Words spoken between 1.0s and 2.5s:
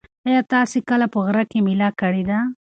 په غره کې مېله کړې ده؟